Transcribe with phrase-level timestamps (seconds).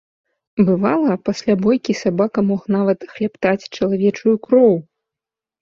[0.69, 4.73] Бывала, пасля бойкі сабака мог нават хлябтаць чалавечую кроў.